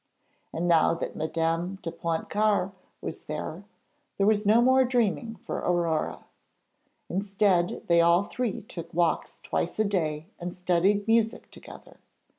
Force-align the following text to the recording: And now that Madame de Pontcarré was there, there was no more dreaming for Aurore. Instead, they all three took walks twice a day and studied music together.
And 0.51 0.67
now 0.67 0.95
that 0.95 1.15
Madame 1.15 1.75
de 1.83 1.91
Pontcarré 1.91 2.71
was 3.01 3.25
there, 3.25 3.65
there 4.17 4.25
was 4.25 4.47
no 4.47 4.59
more 4.59 4.83
dreaming 4.83 5.35
for 5.35 5.59
Aurore. 5.63 6.23
Instead, 7.07 7.83
they 7.85 8.01
all 8.01 8.23
three 8.23 8.63
took 8.63 8.91
walks 8.95 9.39
twice 9.41 9.77
a 9.77 9.85
day 9.85 10.25
and 10.39 10.55
studied 10.55 11.07
music 11.07 11.51
together. 11.51 11.99